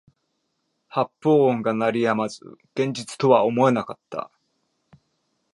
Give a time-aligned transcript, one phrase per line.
[0.87, 4.31] 発砲音が鳴り止まず現実とは思えなかった